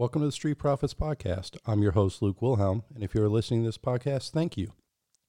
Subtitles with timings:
[0.00, 1.58] Welcome to the Street Prophet's Podcast.
[1.66, 4.72] I'm your host, Luke Wilhelm, and if you're listening to this podcast, thank you.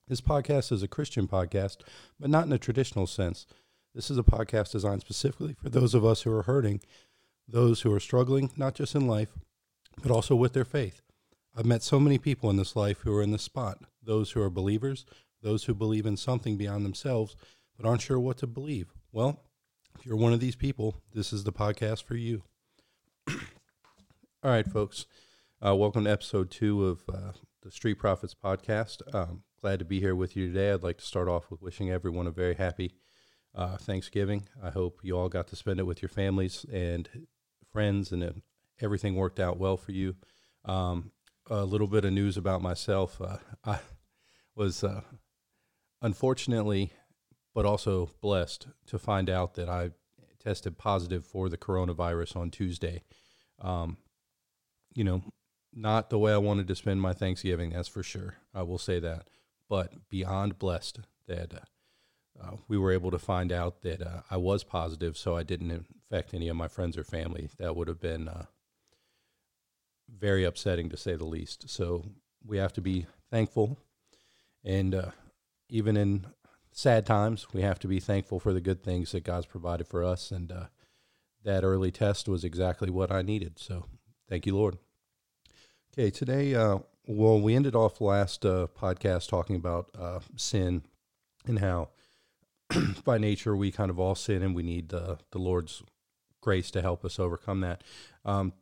[0.07, 1.79] This podcast is a Christian podcast,
[2.17, 3.45] but not in a traditional sense.
[3.93, 6.79] This is a podcast designed specifically for those of us who are hurting,
[7.45, 9.33] those who are struggling, not just in life,
[10.01, 11.01] but also with their faith.
[11.53, 14.41] I've met so many people in this life who are in this spot those who
[14.41, 15.05] are believers,
[15.41, 17.35] those who believe in something beyond themselves,
[17.75, 18.93] but aren't sure what to believe.
[19.11, 19.41] Well,
[19.99, 22.43] if you're one of these people, this is the podcast for you.
[24.43, 25.05] All right, folks.
[25.63, 29.03] Uh, welcome to episode two of uh, the Street Prophet's podcast.
[29.13, 30.71] Um, glad to be here with you today.
[30.71, 32.95] I'd like to start off with wishing everyone a very happy
[33.53, 34.47] uh, Thanksgiving.
[34.63, 37.07] I hope you all got to spend it with your families and
[37.71, 38.41] friends, and
[38.81, 40.15] everything worked out well for you.
[40.65, 41.11] Um,
[41.47, 43.21] a little bit of news about myself.
[43.21, 43.77] Uh, I
[44.55, 45.01] was uh,
[46.01, 46.93] unfortunately,
[47.53, 49.91] but also blessed to find out that I
[50.39, 53.03] tested positive for the coronavirus on Tuesday.
[53.59, 53.97] Um,
[54.93, 55.23] you know,
[55.73, 58.35] not the way I wanted to spend my Thanksgiving, that's for sure.
[58.53, 59.27] I will say that.
[59.69, 61.53] But beyond blessed that
[62.41, 65.71] uh, we were able to find out that uh, I was positive, so I didn't
[65.71, 67.49] infect any of my friends or family.
[67.57, 68.45] That would have been uh,
[70.09, 71.69] very upsetting to say the least.
[71.69, 72.03] So
[72.45, 73.77] we have to be thankful.
[74.63, 75.11] And uh,
[75.69, 76.27] even in
[76.71, 80.03] sad times, we have to be thankful for the good things that God's provided for
[80.03, 80.31] us.
[80.31, 80.65] And uh,
[81.43, 83.59] that early test was exactly what I needed.
[83.59, 83.85] So
[84.31, 84.77] Thank you, Lord.
[85.91, 90.83] Okay, today, uh, well, we ended off last uh, podcast talking about uh, sin
[91.45, 91.89] and how
[93.03, 95.83] by nature we kind of all sin and we need the, the Lord's
[96.39, 97.83] grace to help us overcome that.
[98.23, 98.53] Um,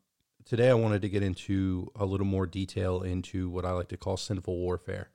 [0.43, 3.97] today, I wanted to get into a little more detail into what I like to
[3.97, 5.11] call sinful warfare.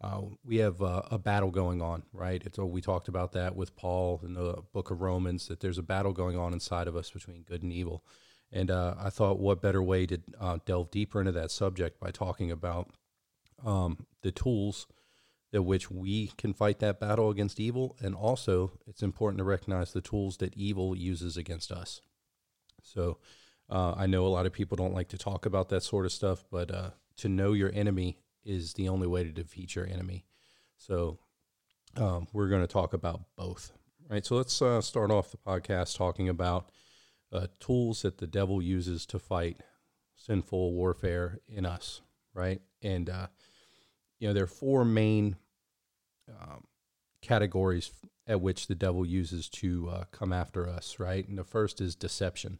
[0.00, 2.40] Uh, we have uh, a battle going on, right?
[2.46, 5.82] It's, we talked about that with Paul in the book of Romans, that there's a
[5.82, 8.04] battle going on inside of us between good and evil.
[8.52, 12.10] And uh, I thought, what better way to uh, delve deeper into that subject by
[12.10, 12.90] talking about
[13.64, 14.86] um, the tools
[15.52, 19.92] that which we can fight that battle against evil, and also it's important to recognize
[19.92, 22.00] the tools that evil uses against us.
[22.82, 23.18] So
[23.68, 26.12] uh, I know a lot of people don't like to talk about that sort of
[26.12, 30.24] stuff, but uh, to know your enemy is the only way to defeat your enemy.
[30.76, 31.18] So
[31.96, 33.72] um, we're going to talk about both.
[34.08, 34.24] Right.
[34.24, 36.70] So let's uh, start off the podcast talking about
[37.32, 39.62] uh, tools that the devil uses to fight
[40.16, 42.00] sinful warfare in us,
[42.34, 42.60] right?
[42.82, 43.28] And uh,
[44.18, 45.36] you know there are four main
[46.28, 46.64] um,
[47.22, 47.90] categories
[48.26, 51.26] at which the devil uses to uh, come after us, right?
[51.26, 52.58] And the first is deception.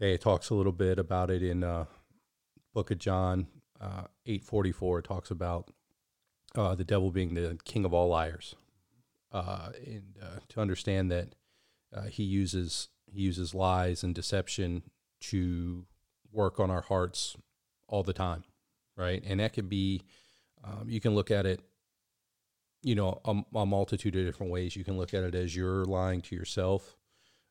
[0.00, 1.86] Okay, it talks a little bit about it in uh,
[2.72, 3.48] Book of John,
[3.80, 5.00] uh, eight forty four.
[5.00, 5.70] It talks about
[6.54, 8.54] uh, the devil being the king of all liars,
[9.32, 10.16] uh, and
[10.48, 11.34] to understand that
[12.10, 14.82] he uses he uses lies and deception
[15.20, 15.86] to
[16.32, 17.36] work on our hearts
[17.88, 18.44] all the time,
[18.96, 19.22] right?
[19.26, 20.02] And that could be,
[20.62, 21.60] um, you can look at it,
[22.82, 24.76] you know, a, a, multitude of different ways.
[24.76, 26.96] You can look at it as you're lying to yourself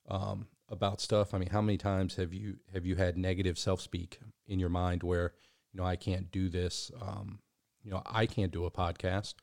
[0.09, 1.33] um, about stuff.
[1.33, 4.69] I mean, how many times have you have you had negative self speak in your
[4.69, 5.33] mind where
[5.73, 7.39] you know I can't do this, um,
[7.83, 9.35] you know, I can't do a podcast.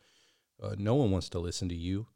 [0.63, 2.07] Uh, no one wants to listen to you.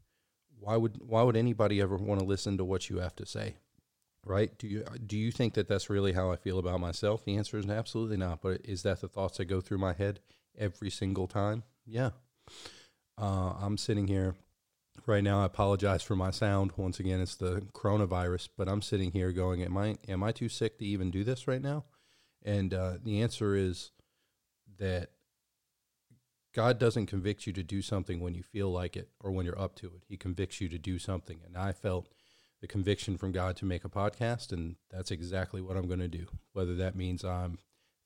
[0.59, 3.57] Why would why would anybody ever want to listen to what you have to say?
[4.25, 4.57] Right?
[4.57, 7.25] Do you do you think that that's really how I feel about myself?
[7.25, 8.41] The answer is absolutely not.
[8.41, 10.19] But is that the thoughts that go through my head
[10.57, 11.63] every single time?
[11.85, 12.11] Yeah.
[13.17, 14.35] Uh, I'm sitting here
[15.05, 15.41] right now.
[15.41, 16.71] I apologize for my sound.
[16.77, 18.49] Once again, it's the coronavirus.
[18.57, 21.47] But I'm sitting here going, "Am I am I too sick to even do this
[21.47, 21.85] right now?"
[22.43, 23.91] And uh, the answer is
[24.77, 25.11] that
[26.53, 29.59] God doesn't convict you to do something when you feel like it or when you're
[29.59, 30.03] up to it.
[30.07, 31.41] He convicts you to do something.
[31.45, 32.09] And I felt
[32.61, 36.07] the conviction from God to make a podcast, and that's exactly what I'm going to
[36.07, 36.27] do.
[36.53, 37.57] Whether that means I'm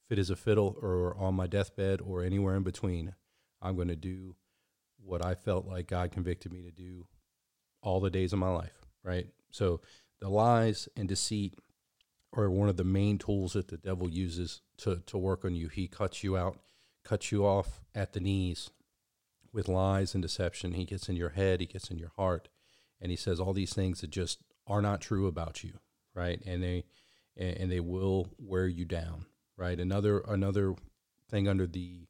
[0.08, 3.16] fit as a fiddle or on my deathbed or anywhere in between,
[3.62, 4.36] I'm going to do
[4.98, 7.08] what I felt like God convicted me to do
[7.82, 9.28] all the days of my life, right?
[9.50, 9.82] So
[10.22, 11.56] the lies and deceit
[12.36, 15.68] are one of the main tools that the devil uses to, to work on you.
[15.68, 16.58] He cuts you out,
[17.04, 18.70] cuts you off at the knees
[19.52, 20.74] with lies and deception.
[20.74, 22.50] He gets in your head, he gets in your heart,
[23.04, 25.74] and he says all these things that just are not true about you,
[26.16, 26.42] right?
[26.46, 26.86] And they
[27.36, 29.26] and they will wear you down,
[29.58, 29.78] right?
[29.78, 30.76] Another another
[31.30, 32.08] thing under the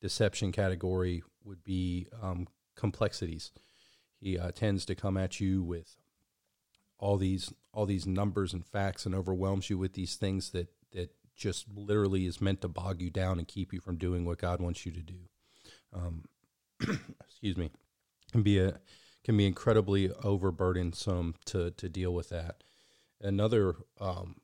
[0.00, 3.52] deception category would be um, complexities.
[4.20, 5.96] He uh, tends to come at you with
[6.98, 11.10] all these all these numbers and facts and overwhelms you with these things that that
[11.36, 14.60] just literally is meant to bog you down and keep you from doing what God
[14.62, 15.18] wants you to do.
[15.92, 16.24] Um,
[17.20, 17.70] excuse me,
[18.32, 18.80] and be a
[19.24, 22.62] can be incredibly overburdensome to to deal with that.
[23.20, 24.36] Another um,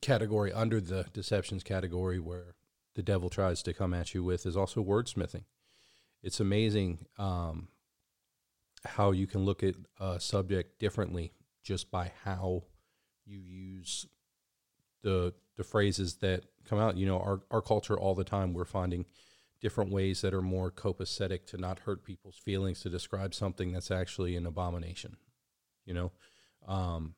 [0.00, 2.54] category under the deceptions category where
[2.94, 5.44] the devil tries to come at you with is also wordsmithing.
[6.22, 7.68] It's amazing um,
[8.84, 11.32] how you can look at a subject differently
[11.62, 12.64] just by how
[13.24, 14.06] you use
[15.02, 16.96] the the phrases that come out.
[16.96, 19.06] You know, our our culture all the time we're finding
[19.62, 23.90] different ways that are more copacetic to not hurt people's feelings to describe something that's
[23.90, 25.16] actually an abomination.
[25.86, 26.12] You know,
[26.66, 27.14] um,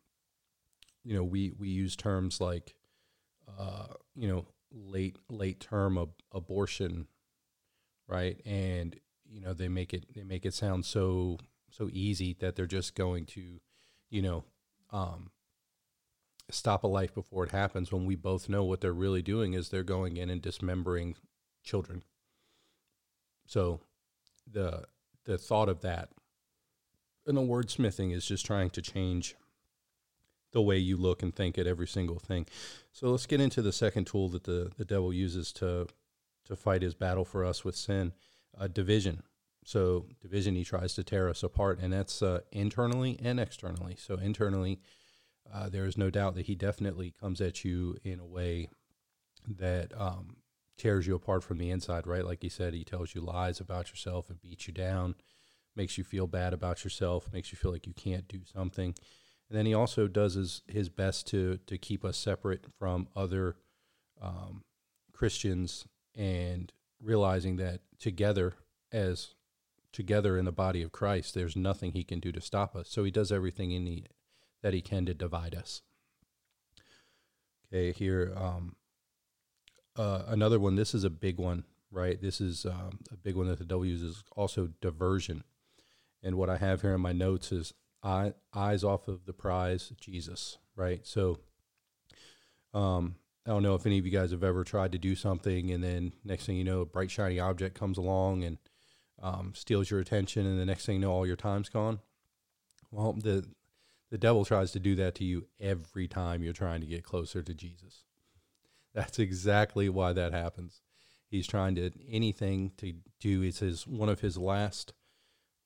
[1.02, 2.75] you know we we use terms like
[3.58, 7.08] uh, you know late late term ab- abortion,
[8.06, 8.41] right?
[8.46, 8.94] And
[9.29, 11.38] you know they make it they make it sound so
[11.75, 13.61] so easy that they're just going to,
[14.08, 14.44] you know,
[14.93, 15.31] um,
[16.50, 17.91] stop a life before it happens.
[17.91, 21.17] When we both know what they're really doing is they're going in and dismembering
[21.64, 22.05] children.
[23.46, 23.81] So
[24.50, 24.85] the
[25.25, 26.11] the thought of that
[27.26, 29.37] and the wordsmithing is just trying to change
[30.52, 32.46] the way you look and think at every single thing.
[32.93, 35.88] So let's get into the second tool that the, the devil uses to
[36.46, 38.12] to fight his battle for us with sin,
[38.58, 39.23] uh, division.
[39.64, 43.96] So division, he tries to tear us apart, and that's uh, internally and externally.
[43.99, 44.79] So internally,
[45.52, 48.69] uh, there is no doubt that he definitely comes at you in a way
[49.49, 50.37] that um,
[50.76, 52.06] tears you apart from the inside.
[52.06, 55.15] Right, like he said, he tells you lies about yourself and beats you down,
[55.76, 58.94] makes you feel bad about yourself, makes you feel like you can't do something.
[59.49, 63.56] And then he also does his, his best to, to keep us separate from other
[64.21, 64.65] um,
[65.12, 68.55] Christians and realizing that together,
[68.91, 69.35] as
[69.93, 72.88] together in the body of Christ, there's nothing he can do to stop us.
[72.88, 74.05] So he does everything in the,
[74.62, 75.82] that he can to divide us.
[77.73, 78.77] Okay, here, um,
[79.96, 80.76] uh, another one.
[80.76, 82.20] This is a big one, right?
[82.20, 84.25] This is um, a big one that the devil uses.
[84.37, 85.44] Also, diversion.
[86.23, 89.93] And what I have here in my notes is eye, eyes off of the prize,
[90.00, 91.06] Jesus, right?
[91.06, 91.41] So,
[92.73, 95.70] um, I don't know if any of you guys have ever tried to do something,
[95.70, 98.58] and then next thing you know, a bright shiny object comes along and
[99.23, 102.00] um, steals your attention, and the next thing you know, all your time's gone.
[102.91, 103.44] Well, the
[104.11, 107.43] the devil tries to do that to you every time you're trying to get closer
[107.43, 108.05] to Jesus.
[108.94, 110.81] That's exactly why that happens.
[111.29, 113.43] He's trying to anything to do.
[113.43, 114.93] It's his one of his last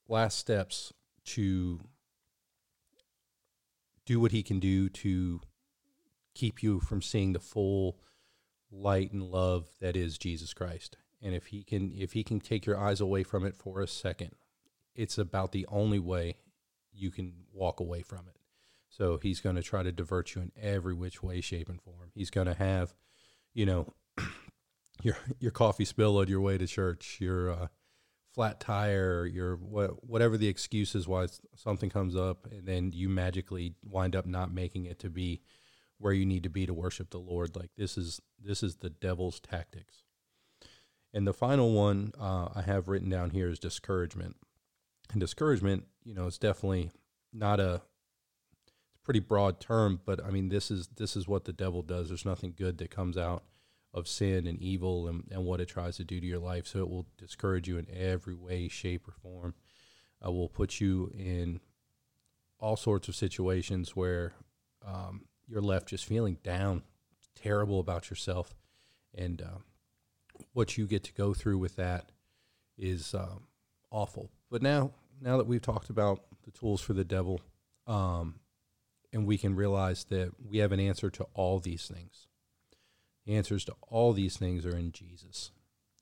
[0.08, 0.92] last steps
[1.26, 1.80] to
[4.06, 5.40] do what he can do to
[6.34, 7.98] keep you from seeing the full
[8.70, 10.96] light and love that is Jesus Christ.
[11.20, 13.88] And if he can if he can take your eyes away from it for a
[13.88, 14.36] second,
[14.94, 16.36] it's about the only way
[16.92, 18.38] you can walk away from it.
[18.88, 22.10] So he's going to try to divert you in every which way, shape, and form.
[22.14, 22.94] He's going to have,
[23.54, 23.92] you know,
[25.02, 27.66] your your coffee spill on your way to church, your uh,
[28.34, 33.08] flat tire, your what, whatever the excuse is why something comes up, and then you
[33.08, 35.42] magically wind up not making it to be
[35.99, 37.56] where you need to be to worship the Lord.
[37.56, 40.04] Like this is this is the devil's tactics.
[41.12, 44.37] And the final one uh, I have written down here is discouragement.
[45.11, 46.90] And discouragement, you know, it's definitely
[47.32, 47.80] not a
[49.08, 52.08] pretty broad term, but I mean this is this is what the devil does.
[52.08, 53.42] There's nothing good that comes out
[53.94, 56.66] of sin and evil and, and what it tries to do to your life.
[56.66, 59.54] So it will discourage you in every way, shape, or form.
[60.22, 61.60] Uh, will put you in
[62.58, 64.34] all sorts of situations where
[64.86, 66.82] um, you're left just feeling down,
[67.34, 68.54] terrible about yourself.
[69.14, 69.60] And uh,
[70.52, 72.12] what you get to go through with that
[72.76, 73.44] is um,
[73.90, 74.28] awful.
[74.50, 77.40] But now, now that we've talked about the tools for the devil,
[77.86, 78.34] um,
[79.12, 82.28] and we can realize that we have an answer to all these things
[83.28, 85.52] answers to all these things are in Jesus.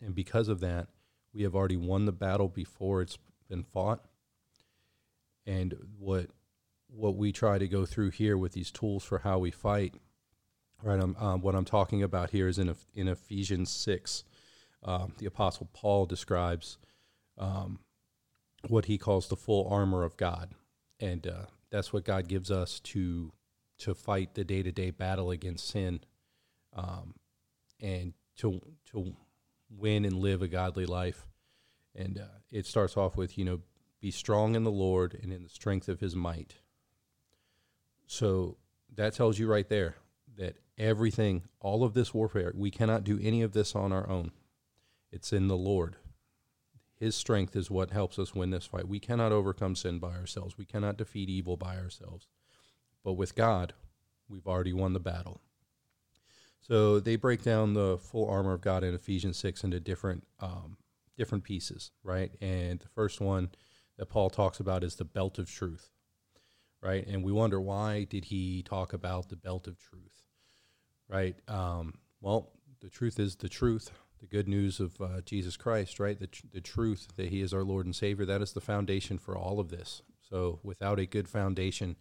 [0.00, 0.88] And because of that,
[1.34, 4.04] we have already won the battle before it's been fought.
[5.44, 6.28] And what
[6.88, 9.94] what we try to go through here with these tools for how we fight,
[10.82, 11.00] right?
[11.00, 14.24] Um, um, what I'm talking about here is in in Ephesians six,
[14.82, 16.78] um, the Apostle Paul describes
[17.38, 17.80] um,
[18.68, 20.50] what he calls the full armor of God,
[20.98, 23.32] and uh, that's what God gives us to
[23.78, 26.00] to fight the day to day battle against sin
[26.74, 27.14] um,
[27.80, 28.60] and to
[28.92, 29.14] to
[29.70, 31.26] win and live a godly life.
[31.94, 33.60] And uh, it starts off with you know
[34.00, 36.56] be strong in the Lord and in the strength of His might.
[38.06, 38.56] So
[38.94, 39.96] that tells you right there
[40.36, 44.32] that everything, all of this warfare, we cannot do any of this on our own.
[45.10, 45.96] It's in the Lord.
[46.96, 48.88] His strength is what helps us win this fight.
[48.88, 50.58] We cannot overcome sin by ourselves.
[50.58, 52.28] We cannot defeat evil by ourselves.
[53.04, 53.74] But with God,
[54.28, 55.40] we've already won the battle.
[56.60, 60.78] So they break down the full armor of God in Ephesians six into different um,
[61.16, 62.32] different pieces, right?
[62.40, 63.50] And the first one
[63.98, 65.90] that Paul talks about is the belt of truth,
[66.82, 67.06] right?
[67.06, 70.26] And we wonder why did he talk about the belt of truth?
[71.08, 71.36] right?
[71.48, 76.18] Um, well, the truth is the truth, the good news of uh, Jesus Christ, right?
[76.18, 78.24] The, tr- the truth that He is our Lord and Savior.
[78.26, 80.02] That is the foundation for all of this.
[80.28, 81.96] So, without a good foundation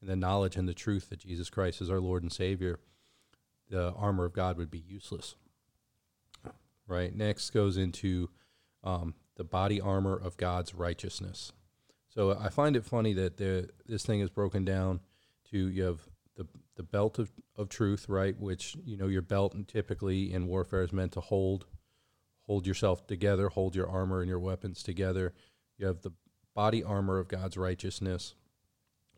[0.00, 2.78] and the knowledge and the truth that Jesus Christ is our Lord and Savior,
[3.68, 5.34] the armor of God would be useless.
[6.86, 7.14] Right.
[7.14, 8.28] Next goes into
[8.82, 11.52] um, the body armor of God's righteousness.
[12.08, 15.00] So I find it funny that the, this thing is broken down
[15.50, 18.38] to you have the the belt of, of truth, right?
[18.38, 21.66] Which you know your belt and typically in warfare is meant to hold
[22.42, 25.32] hold yourself together, hold your armor and your weapons together.
[25.78, 26.12] You have the
[26.54, 28.34] body armor of God's righteousness,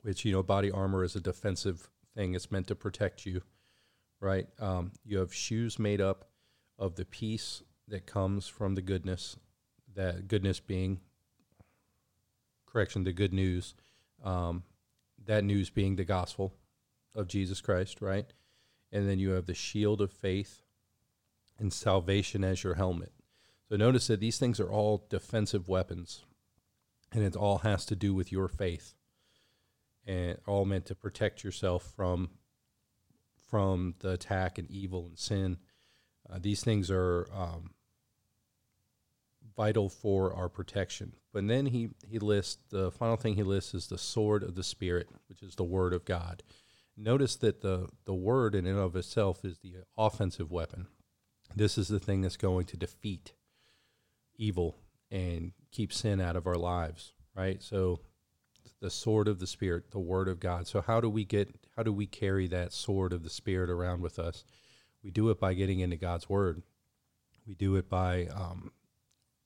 [0.02, 2.34] which you know body armor is a defensive thing.
[2.34, 3.42] It's meant to protect you,
[4.20, 4.46] right?
[4.58, 6.26] Um, you have shoes made up
[6.78, 9.36] of the peace that comes from the goodness,
[9.94, 11.00] that goodness being
[12.66, 13.74] correction, the good news,
[14.22, 14.64] um,
[15.24, 16.52] that news being the gospel
[17.16, 18.32] of Jesus Christ, right?
[18.92, 20.62] And then you have the shield of faith
[21.58, 23.12] and salvation as your helmet.
[23.68, 26.24] So notice that these things are all defensive weapons,
[27.12, 28.94] and it all has to do with your faith,
[30.06, 32.30] and all meant to protect yourself from
[33.50, 35.58] from the attack and evil and sin.
[36.28, 37.70] Uh, these things are um,
[39.56, 41.12] vital for our protection.
[41.32, 44.64] But then he, he lists the final thing he lists is the sword of the
[44.64, 46.42] Spirit, which is the Word of God.
[46.96, 50.86] Notice that the, the Word in and of itself is the offensive weapon.
[51.54, 53.32] This is the thing that's going to defeat
[54.36, 54.78] evil
[55.10, 57.62] and keep sin out of our lives, right?
[57.62, 58.00] So
[58.80, 60.66] the sword of the Spirit, the Word of God.
[60.66, 64.02] So how do we get, how do we carry that sword of the Spirit around
[64.02, 64.44] with us?
[65.02, 66.62] We do it by getting into God's Word.
[67.46, 68.72] We do it by um,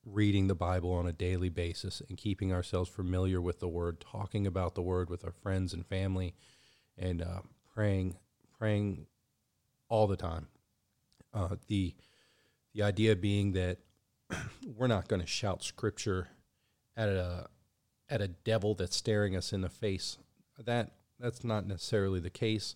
[0.05, 4.47] reading the Bible on a daily basis and keeping ourselves familiar with the Word, talking
[4.47, 6.33] about the Word with our friends and family,
[7.01, 7.41] and uh,
[7.73, 8.15] praying,
[8.57, 9.07] praying
[9.89, 10.47] all the time.
[11.33, 11.93] Uh, the
[12.73, 13.79] the idea being that
[14.77, 16.29] we're not going to shout Scripture
[16.95, 17.47] at a
[18.09, 20.17] at a devil that's staring us in the face.
[20.63, 22.75] That that's not necessarily the case.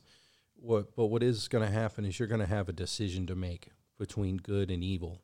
[0.56, 3.36] What but what is going to happen is you're going to have a decision to
[3.36, 5.22] make between good and evil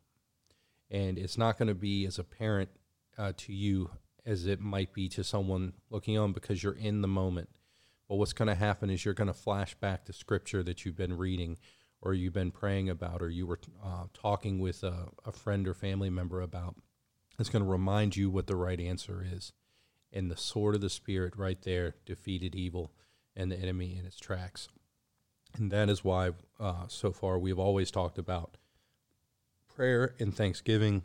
[0.92, 2.70] and it's not going to be as apparent
[3.18, 3.90] uh, to you
[4.26, 7.50] as it might be to someone looking on because you're in the moment.
[8.12, 10.98] But what's going to happen is you're going to flash back to scripture that you've
[10.98, 11.58] been reading
[12.02, 15.74] or you've been praying about or you were uh, talking with a, a friend or
[15.74, 16.76] family member about.
[17.40, 19.54] It's going to remind you what the right answer is.
[20.12, 22.92] And the sword of the Spirit right there defeated evil
[23.34, 24.68] and the enemy in its tracks.
[25.56, 28.58] And that is why, uh, so far, we've always talked about
[29.74, 31.04] prayer and thanksgiving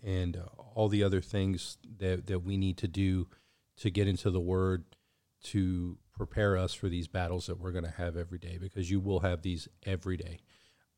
[0.00, 3.26] and uh, all the other things that, that we need to do
[3.78, 4.84] to get into the word
[5.42, 9.00] to prepare us for these battles that we're going to have every day because you
[9.00, 10.40] will have these every day.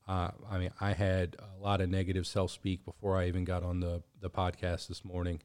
[0.09, 3.63] Uh, I mean, I had a lot of negative self speak before I even got
[3.63, 5.41] on the, the podcast this morning.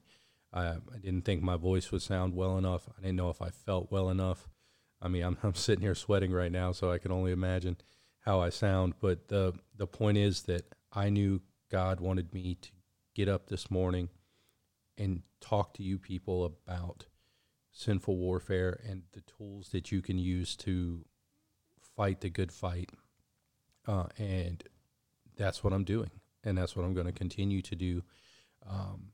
[0.54, 2.88] I didn't think my voice would sound well enough.
[2.98, 4.48] I didn't know if I felt well enough.
[5.02, 7.78] I mean, I'm, I'm sitting here sweating right now, so I can only imagine
[8.20, 8.96] how I sound.
[9.00, 12.70] But the the point is that I knew God wanted me to
[13.14, 14.10] get up this morning
[14.98, 17.06] and talk to you people about
[17.78, 21.06] sinful warfare and the tools that you can use to
[21.96, 22.90] fight the good fight.
[23.88, 24.64] Uh, and
[25.38, 26.10] that's what I'm doing.
[26.44, 28.04] And that's what I'm going to continue to do
[28.68, 29.12] um,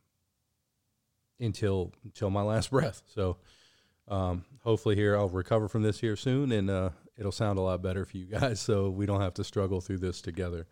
[1.41, 3.03] until until my last breath.
[3.13, 3.38] So
[4.08, 7.82] um, hopefully here I'll recover from this here soon and uh, it'll sound a lot
[7.82, 10.67] better for you guys so we don't have to struggle through this together.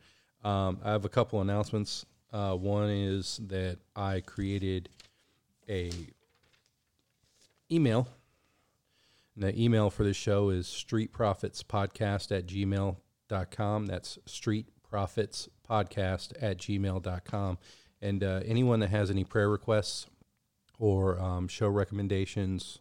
[0.45, 2.05] Um, I have a couple announcements.
[2.31, 4.87] Uh, one is that I created
[5.67, 5.91] a
[7.71, 8.07] email.
[9.35, 13.85] And the email for this show is streetprofitspodcast at gmail.com.
[13.85, 17.57] That's streetprofitspodcast at gmail.com.
[18.01, 20.07] And uh, anyone that has any prayer requests
[20.79, 22.79] or um, show recommendations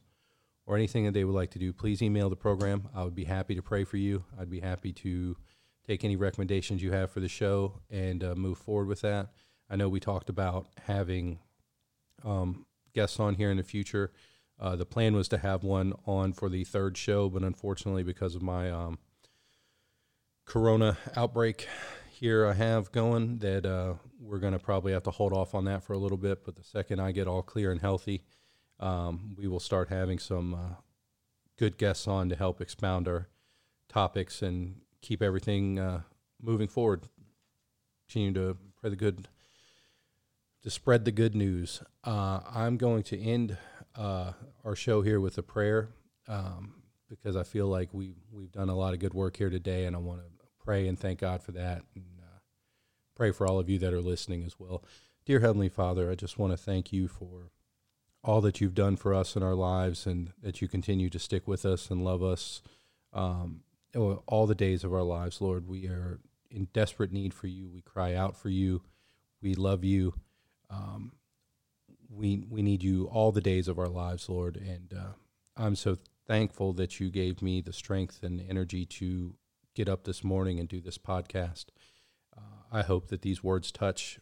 [0.66, 2.88] or anything that they would like to do, please email the program.
[2.94, 4.24] I would be happy to pray for you.
[4.38, 5.36] I'd be happy to
[5.86, 9.28] take any recommendations you have for the show and uh, move forward with that.
[9.68, 11.38] I know we talked about having
[12.24, 14.12] um, guests on here in the future.
[14.60, 18.34] Uh, the plan was to have one on for the third show, but unfortunately, because
[18.34, 18.98] of my um,
[20.44, 21.66] corona outbreak
[22.10, 25.64] here I have going, that uh, we're going to probably have to hold off on
[25.64, 26.44] that for a little bit.
[26.44, 28.22] But the second I get all clear and healthy,
[28.78, 30.74] um, we will start having some uh,
[31.58, 33.28] good guests on to help expound our
[33.88, 36.02] topics and keep everything uh,
[36.42, 37.04] moving forward.
[38.06, 39.26] Continue to pray the good,
[40.62, 41.82] to spread the good news.
[42.04, 43.56] Uh, I'm going to end
[43.96, 44.32] uh,
[44.64, 45.90] our show here with a prayer
[46.28, 46.74] um,
[47.08, 49.96] because I feel like we we've done a lot of good work here today, and
[49.96, 50.26] I want to
[50.64, 52.38] pray and thank God for that, and uh,
[53.16, 54.84] pray for all of you that are listening as well.
[55.26, 57.50] Dear Heavenly Father, I just want to thank you for
[58.22, 61.48] all that you've done for us in our lives, and that you continue to stick
[61.48, 62.62] with us and love us
[63.12, 63.62] um,
[63.94, 65.40] all the days of our lives.
[65.40, 66.20] Lord, we are
[66.50, 67.68] in desperate need for you.
[67.68, 68.82] We cry out for you.
[69.42, 70.14] We love you.
[70.68, 71.12] Um,
[72.10, 74.56] we we need you all the days of our lives, Lord.
[74.56, 75.12] And uh,
[75.56, 79.34] I'm so thankful that you gave me the strength and energy to
[79.74, 81.66] get up this morning and do this podcast.
[82.36, 84.18] Uh, I hope that these words touch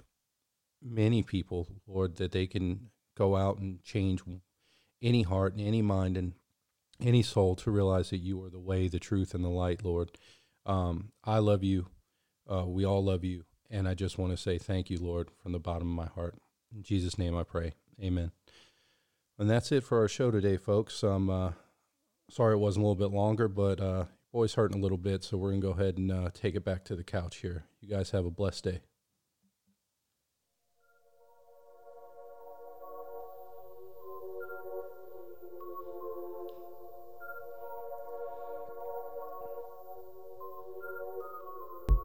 [0.83, 4.23] many people, Lord, that they can go out and change
[5.03, 6.35] any heart and any mind and
[7.01, 10.11] any soul to realize that you are the way, the truth, and the light, Lord.
[10.67, 11.87] Um, I love you.
[12.51, 13.45] Uh, we all love you.
[13.71, 16.37] And I just want to say thank you, Lord, from the bottom of my heart.
[16.75, 17.73] In Jesus' name I pray.
[18.03, 18.33] Amen.
[19.39, 21.03] And that's it for our show today, folks.
[21.03, 21.53] I'm uh,
[22.31, 25.37] sorry it wasn't a little bit longer, but uh, boy's hurting a little bit, so
[25.37, 27.65] we're going to go ahead and uh, take it back to the couch here.
[27.81, 28.81] You guys have a blessed day.